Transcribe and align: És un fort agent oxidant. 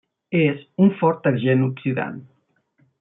És 0.39 0.63
un 0.85 0.89
fort 1.01 1.29
agent 1.33 1.61
oxidant. 1.67 2.17